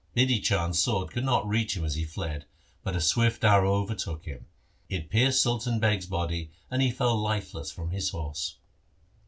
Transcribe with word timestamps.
Bidhi 0.17 0.41
Chand's 0.43 0.79
sword 0.81 1.11
could 1.11 1.23
not 1.23 1.47
reach 1.47 1.77
him 1.77 1.85
as 1.85 1.93
he 1.93 2.05
fled, 2.05 2.45
but 2.83 2.95
a 2.95 2.99
swift 2.99 3.43
arrow 3.43 3.75
overtook 3.75 4.25
him. 4.25 4.47
It 4.89 5.11
pierced 5.11 5.43
Sultan 5.43 5.79
Beg's 5.79 6.07
body, 6.07 6.49
and 6.71 6.81
he 6.81 6.89
fell 6.89 7.15
lifeless 7.15 7.71
from 7.71 7.91
his 7.91 8.09
horse. 8.09 8.55